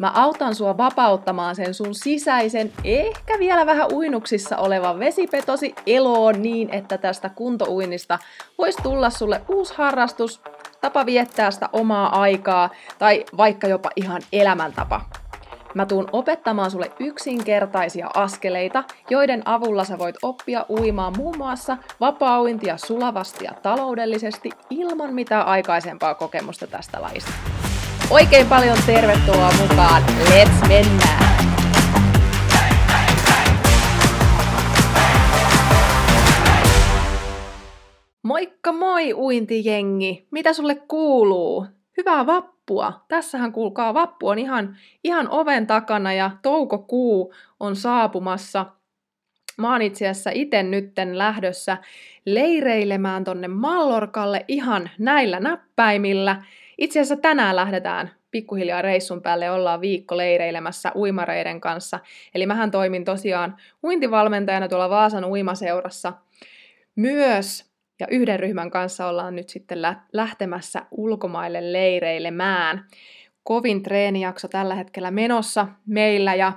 [0.00, 6.70] Mä autan sua vapauttamaan sen sun sisäisen, ehkä vielä vähän uinuksissa olevan vesipetosi eloon niin,
[6.70, 8.18] että tästä kuntouinnista
[8.58, 10.40] voisi tulla sulle uusi harrastus,
[10.80, 15.00] tapa viettää sitä omaa aikaa tai vaikka jopa ihan elämäntapa.
[15.74, 22.76] Mä tuun opettamaan sulle yksinkertaisia askeleita, joiden avulla sä voit oppia uimaan muun muassa vapaa-uintia
[22.76, 27.30] sulavasti ja taloudellisesti ilman mitään aikaisempaa kokemusta tästä lajista.
[28.10, 30.02] Oikein paljon tervetuloa mukaan.
[30.02, 31.44] Let's mennään!
[38.22, 40.26] Moikka moi uintijengi!
[40.30, 41.66] Mitä sulle kuuluu?
[41.96, 42.59] Hyvää vappua!
[43.08, 48.66] Tässähän kuulkaa, vappu on ihan, ihan oven takana ja toukokuu on saapumassa.
[49.58, 51.78] Mä oon itse asiassa itse nytten lähdössä
[52.26, 56.42] leireilemään tonne Mallorkalle ihan näillä näppäimillä.
[56.78, 62.00] Itse asiassa tänään lähdetään pikkuhiljaa reissun päälle, ollaan viikko leireilemässä uimareiden kanssa.
[62.34, 66.12] Eli mähän toimin tosiaan uintivalmentajana tuolla Vaasan uimaseurassa
[66.96, 67.69] myös
[68.00, 69.78] ja yhden ryhmän kanssa ollaan nyt sitten
[70.12, 72.86] lähtemässä ulkomaille leireilemään.
[73.42, 76.52] Kovin treenijakso tällä hetkellä menossa meillä ja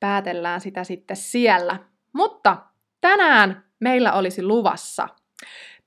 [0.00, 1.78] päätellään sitä sitten siellä.
[2.12, 2.56] Mutta
[3.00, 5.08] tänään meillä olisi luvassa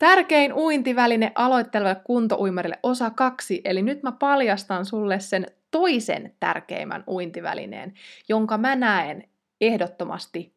[0.02, 7.94] Tärkein uintiväline aloittelevalle kuntouimarille osa kaksi, eli nyt mä paljastan sulle sen toisen tärkeimmän uintivälineen,
[8.30, 9.30] jonka mä näen
[9.62, 10.54] ehdottomasti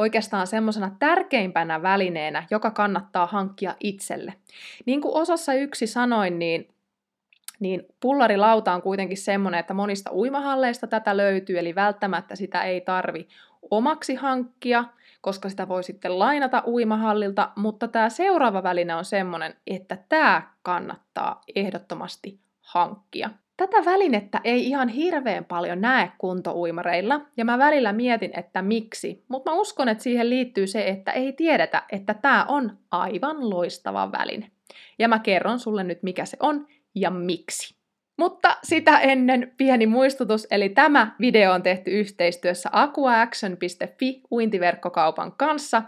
[0.00, 4.34] oikeastaan semmoisena tärkeimpänä välineenä, joka kannattaa hankkia itselle.
[4.86, 6.68] Niin kuin osassa yksi sanoin, niin
[7.60, 13.28] niin pullarilauta on kuitenkin semmoinen, että monista uimahalleista tätä löytyy, eli välttämättä sitä ei tarvi
[13.70, 14.84] omaksi hankkia,
[15.20, 21.40] koska sitä voi sitten lainata uimahallilta, mutta tämä seuraava väline on semmoinen, että tämä kannattaa
[21.56, 23.30] ehdottomasti hankkia.
[23.60, 29.50] Tätä välinettä ei ihan hirveän paljon näe kuntouimareilla, ja mä välillä mietin, että miksi, mutta
[29.50, 34.50] mä uskon, että siihen liittyy se, että ei tiedetä, että tämä on aivan loistava väline.
[34.98, 37.74] Ja mä kerron sulle nyt, mikä se on ja miksi.
[38.18, 45.82] Mutta sitä ennen pieni muistutus, eli tämä video on tehty yhteistyössä aquaaction.fi uintiverkkokaupan kanssa.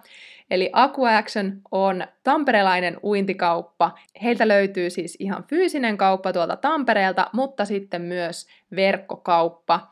[0.52, 3.90] Eli Aquaction on tamperelainen uintikauppa.
[4.22, 8.46] Heiltä löytyy siis ihan fyysinen kauppa tuolta Tampereelta, mutta sitten myös
[8.76, 9.90] verkkokauppa.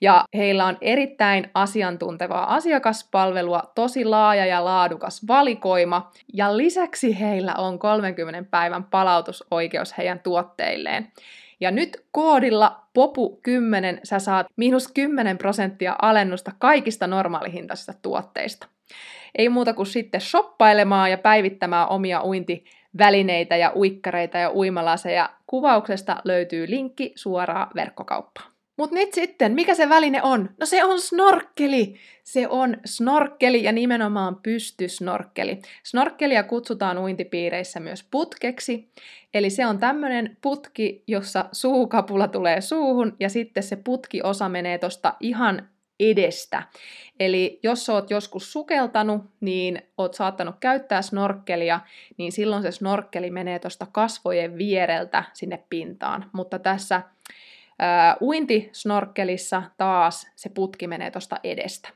[0.00, 7.78] Ja heillä on erittäin asiantuntevaa asiakaspalvelua, tosi laaja ja laadukas valikoima, ja lisäksi heillä on
[7.78, 11.12] 30 päivän palautusoikeus heidän tuotteilleen.
[11.60, 18.66] Ja nyt koodilla POPU10 sä saat miinus 10 prosenttia alennusta kaikista normaalihintaisista tuotteista.
[19.34, 25.30] Ei muuta kuin sitten shoppailemaan ja päivittämään omia uintivälineitä ja uikkareita ja uimalaseja.
[25.46, 28.52] Kuvauksesta löytyy linkki suoraan verkkokauppaan.
[28.78, 30.50] Mutta nyt sitten, mikä se väline on?
[30.60, 31.94] No se on snorkkeli!
[32.24, 35.58] Se on snorkkeli ja nimenomaan pystysnorkkeli.
[35.84, 38.92] Snorkkelia kutsutaan uintipiireissä myös putkeksi.
[39.34, 45.14] Eli se on tämmöinen putki, jossa suukapula tulee suuhun ja sitten se putkiosa menee tosta
[45.20, 45.68] ihan
[46.00, 46.62] edestä.
[47.20, 51.80] Eli jos oot joskus sukeltanut, niin oot saattanut käyttää snorkkelia,
[52.16, 56.30] niin silloin se snorkkeli menee tuosta kasvojen viereltä sinne pintaan.
[56.32, 57.02] Mutta tässä
[57.82, 61.88] Uh, uintisnorkkelissa taas se putki menee tuosta edestä.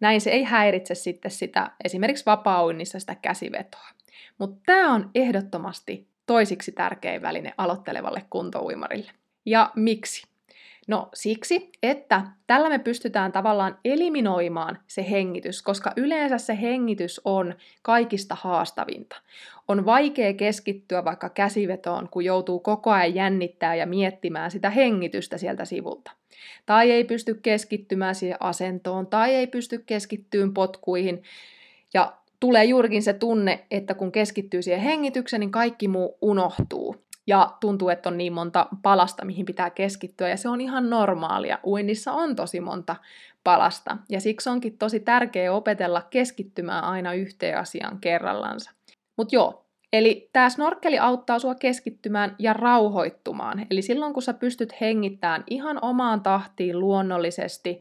[0.00, 3.88] Näin se ei häiritse sitten sitä esimerkiksi vapaa sitä käsivetoa.
[4.38, 9.12] Mutta tämä on ehdottomasti toisiksi tärkein väline aloittelevalle kuntouimarille.
[9.46, 10.26] Ja miksi?
[10.88, 17.54] No siksi, että tällä me pystytään tavallaan eliminoimaan se hengitys, koska yleensä se hengitys on
[17.82, 19.16] kaikista haastavinta.
[19.68, 25.64] On vaikea keskittyä vaikka käsivetoon, kun joutuu koko ajan jännittää ja miettimään sitä hengitystä sieltä
[25.64, 26.10] sivulta.
[26.66, 31.22] Tai ei pysty keskittymään siihen asentoon, tai ei pysty keskittymään potkuihin.
[31.94, 37.52] Ja tulee juurikin se tunne, että kun keskittyy siihen hengitykseen, niin kaikki muu unohtuu ja
[37.60, 41.58] tuntuu, että on niin monta palasta, mihin pitää keskittyä, ja se on ihan normaalia.
[41.66, 42.96] Uinnissa on tosi monta
[43.44, 48.70] palasta, ja siksi onkin tosi tärkeää opetella keskittymään aina yhteen asiaan kerrallansa.
[49.16, 53.66] Mutta joo, eli tämä snorkkeli auttaa sua keskittymään ja rauhoittumaan.
[53.70, 57.80] Eli silloin, kun sä pystyt hengittämään ihan omaan tahtiin luonnollisesti,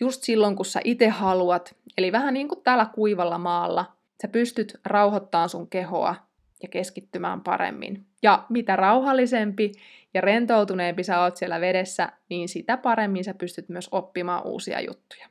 [0.00, 3.84] just silloin, kun sä itse haluat, eli vähän niin kuin täällä kuivalla maalla,
[4.22, 6.14] sä pystyt rauhoittamaan sun kehoa
[6.62, 8.11] ja keskittymään paremmin.
[8.22, 9.72] Ja mitä rauhallisempi
[10.14, 15.28] ja rentoutuneempi sä oot siellä vedessä, niin sitä paremmin sä pystyt myös oppimaan uusia juttuja.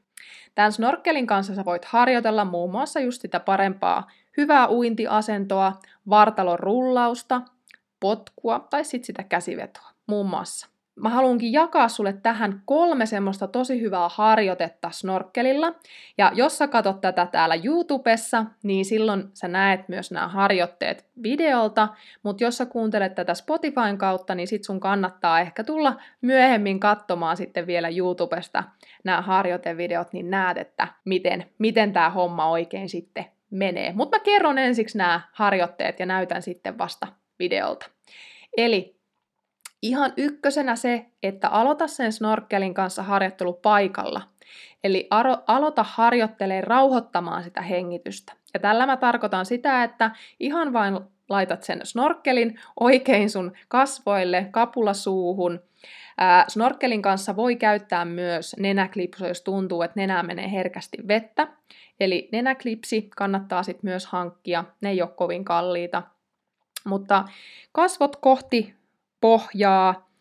[0.56, 4.08] Tämän snorkelin kanssa sä voit harjoitella muun muassa just sitä parempaa
[4.38, 5.74] hyvää uintiasentoa,
[6.10, 7.42] vartalon rullausta,
[8.00, 13.82] potkua tai sitten sitä käsivetoa muun muassa mä haluankin jakaa sulle tähän kolme semmoista tosi
[13.82, 15.74] hyvää harjoitetta snorkelilla.
[16.18, 21.88] Ja jos sä katsot tätä täällä YouTubessa, niin silloin sä näet myös nämä harjoitteet videolta,
[22.24, 27.38] mutta jos sä kuuntelet tätä Spotifyn kautta, niin sit sun kannattaa ehkä tulla myöhemmin katsomaan
[27.38, 28.64] sitten vielä YouTubesta
[29.04, 33.94] nämä harjoitevideot, niin näet, että miten, miten tämä homma oikein sitten menee.
[33.96, 37.08] Mutta mä kerron ensiksi nämä harjoitteet ja näytän sitten vasta
[37.40, 37.90] videolta.
[38.58, 39.01] Eli
[39.82, 44.22] Ihan ykkösenä se, että aloita sen snorkelin kanssa harjoittelu paikalla.
[44.84, 48.34] Eli aro- aloita harjoittelee rauhoittamaan sitä hengitystä.
[48.54, 51.00] Ja tällä mä tarkoitan sitä, että ihan vain
[51.30, 55.60] laitat sen snorkelin oikein sun kasvoille, kapulasuuhun.
[56.18, 61.48] Ää, snorkelin kanssa voi käyttää myös nenäklipsua, jos tuntuu, että nenä menee herkästi vettä.
[62.00, 66.04] Eli nenäklipsi kannattaa sitten myös hankkia, ne ei ole kovin kalliita.
[66.86, 67.26] Mutta
[67.72, 68.81] kasvot kohti
[69.22, 70.12] pohjaa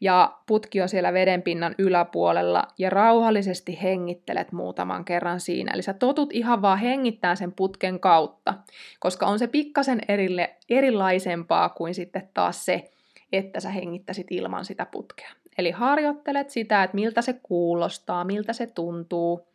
[0.00, 5.72] ja putki on siellä vedenpinnan yläpuolella ja rauhallisesti hengittelet muutaman kerran siinä.
[5.74, 8.54] Eli sä totut ihan vaan hengittää sen putken kautta,
[9.00, 12.90] koska on se pikkasen erille, erilaisempaa kuin sitten taas se,
[13.32, 15.30] että sä hengittäisit ilman sitä putkea.
[15.58, 19.48] Eli harjoittelet sitä, että miltä se kuulostaa, miltä se tuntuu.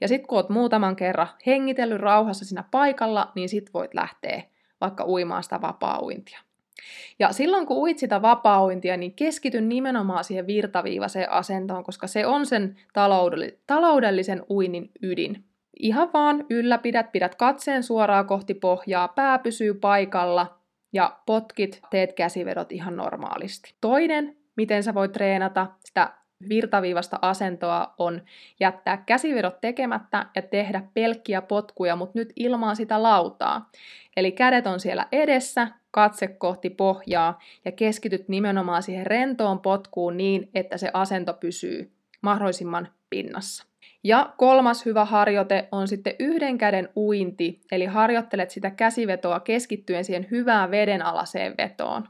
[0.00, 4.42] Ja sitten kun oot muutaman kerran hengitellyt rauhassa siinä paikalla, niin sit voit lähteä
[4.80, 6.45] vaikka uimaan sitä vapaa-uintia.
[7.18, 12.46] Ja silloin kun uit sitä vapaa-uintia, niin keskityn nimenomaan siihen virtaviivaiseen asentoon, koska se on
[12.46, 12.76] sen
[13.66, 15.44] taloudellisen uinnin ydin.
[15.78, 20.58] Ihan vaan ylläpidät, pidät katseen suoraan kohti pohjaa, pää pysyy paikalla
[20.92, 23.74] ja potkit, teet käsivedot ihan normaalisti.
[23.80, 26.12] Toinen, miten sä voit treenata sitä
[26.48, 28.22] virtaviivasta asentoa on
[28.60, 33.70] jättää käsivedot tekemättä ja tehdä pelkkiä potkuja, mutta nyt ilman sitä lautaa.
[34.16, 40.50] Eli kädet on siellä edessä, katse kohti pohjaa ja keskityt nimenomaan siihen rentoon potkuun niin,
[40.54, 43.66] että se asento pysyy mahdollisimman pinnassa.
[44.04, 50.26] Ja kolmas hyvä harjoite on sitten yhden käden uinti, eli harjoittelet sitä käsivetoa keskittyen siihen
[50.30, 52.08] hyvään vedenalaseen vetoon.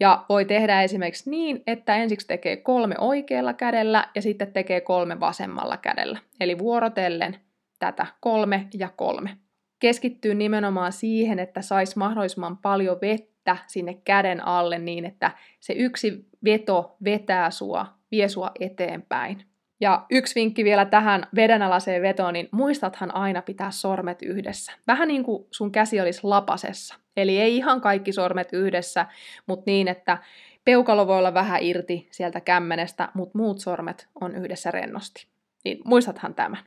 [0.00, 5.20] Ja voi tehdä esimerkiksi niin, että ensiksi tekee kolme oikealla kädellä ja sitten tekee kolme
[5.20, 6.18] vasemmalla kädellä.
[6.40, 7.36] Eli vuorotellen
[7.78, 9.36] tätä kolme ja kolme.
[9.78, 15.30] Keskittyy nimenomaan siihen, että saisi mahdollisimman paljon vettä sinne käden alle niin, että
[15.60, 19.44] se yksi veto vetää sua, vie sua eteenpäin.
[19.80, 24.72] Ja yksi vinkki vielä tähän vedenalaiseen vetoon, niin muistathan aina pitää sormet yhdessä.
[24.86, 26.94] Vähän niin kuin sun käsi olisi lapasessa.
[27.18, 29.06] Eli ei ihan kaikki sormet yhdessä,
[29.46, 30.18] mutta niin, että
[30.64, 35.26] peukalo voi olla vähän irti sieltä kämmenestä, mutta muut sormet on yhdessä rennosti.
[35.64, 36.58] Niin muistathan tämän.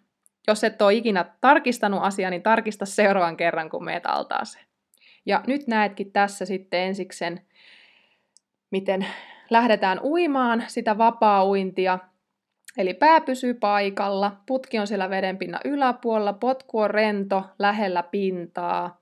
[0.48, 4.66] Jos et ole ikinä tarkistanut asiaa, niin tarkista seuraavan kerran, kun meet altaaseen.
[5.26, 7.42] Ja nyt näetkin tässä sitten ensiksen,
[8.72, 9.06] miten
[9.50, 12.00] lähdetään uimaan sitä vapaa-uintia.
[12.78, 19.01] Eli pää pysyy paikalla, putki on siellä vedenpinnan yläpuolella, potku on rento, lähellä pintaa,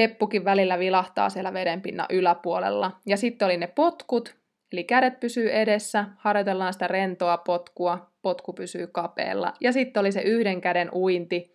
[0.00, 2.92] peppukin välillä vilahtaa siellä vedenpinnan yläpuolella.
[3.06, 4.36] Ja sitten oli ne potkut,
[4.72, 9.52] eli kädet pysyy edessä, harjoitellaan sitä rentoa potkua, potku pysyy kapeella.
[9.60, 11.54] Ja sitten oli se yhden käden uinti,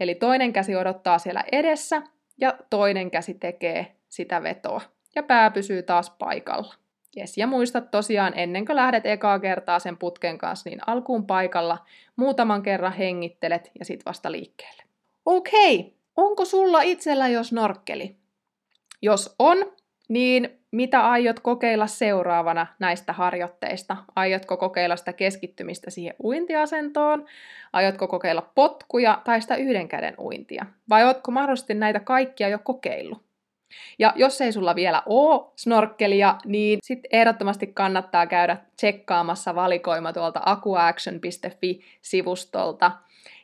[0.00, 2.02] eli toinen käsi odottaa siellä edessä
[2.40, 4.80] ja toinen käsi tekee sitä vetoa.
[5.14, 6.74] Ja pää pysyy taas paikalla.
[7.16, 11.78] Yes, ja muista tosiaan, ennen kuin lähdet ekaa kertaa sen putken kanssa, niin alkuun paikalla
[12.16, 14.82] muutaman kerran hengittelet ja sitten vasta liikkeelle.
[15.26, 15.99] Okei, okay.
[16.16, 18.16] Onko sulla itsellä jo snorkkeli?
[19.02, 19.72] Jos on,
[20.08, 23.96] niin mitä aiot kokeilla seuraavana näistä harjoitteista?
[24.16, 27.26] Aiotko kokeilla sitä keskittymistä siihen uintiasentoon?
[27.72, 30.66] Aiotko kokeilla potkuja tai sitä yhden käden uintia?
[30.88, 33.22] Vai ootko mahdollisesti näitä kaikkia jo kokeillut?
[33.98, 40.40] Ja jos ei sulla vielä ole snorkkelia, niin sitten ehdottomasti kannattaa käydä tsekkaamassa valikoima tuolta
[40.44, 42.92] akuaction.fi-sivustolta.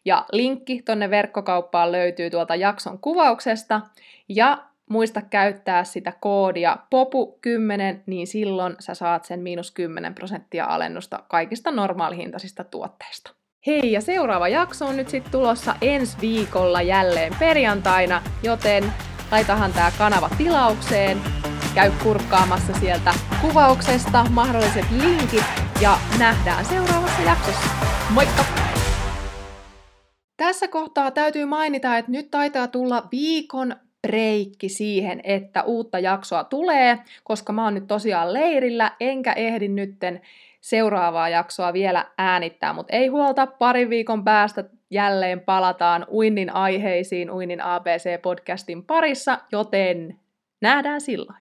[0.07, 3.81] Ja linkki tonne verkkokauppaan löytyy tuolta jakson kuvauksesta.
[4.29, 4.59] Ja
[4.91, 11.71] muista käyttää sitä koodia POPU10, niin silloin sä saat sen miinus 10 prosenttia alennusta kaikista
[11.71, 13.31] normaalihintaisista tuotteista.
[13.67, 18.85] Hei, ja seuraava jakso on nyt sitten tulossa ensi viikolla jälleen perjantaina, joten
[19.31, 21.19] laitahan tämä kanava tilaukseen,
[21.75, 25.45] käy kurkkaamassa sieltä kuvauksesta mahdolliset linkit
[25.81, 27.69] ja nähdään seuraavassa jaksossa.
[28.11, 28.56] Moikka!
[30.37, 33.77] Tässä kohtaa täytyy mainita, että nyt taitaa tulla viikon
[34.07, 40.21] breikki siihen, että uutta jaksoa tulee, koska mä oon nyt tosiaan leirillä, enkä ehdi nytten
[40.61, 47.61] seuraavaa jaksoa vielä äänittää, mutta ei huolta, parin viikon päästä jälleen palataan uinnin aiheisiin Uinnin
[47.61, 50.19] ABC-podcastin parissa, joten
[50.61, 51.35] nähdään silloin.